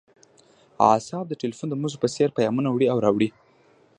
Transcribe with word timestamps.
اعصاب 0.89 1.25
د 1.29 1.33
ټیلیفون 1.41 1.67
د 1.69 1.75
مزو 1.81 1.97
په 2.03 2.07
څیر 2.15 2.29
پیامونه 2.37 2.69
وړي 2.71 2.87
او 2.89 2.97
راوړي 3.05 3.29